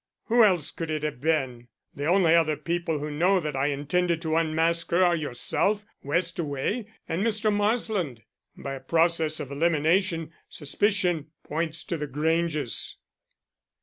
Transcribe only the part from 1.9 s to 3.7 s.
The only other people who know that I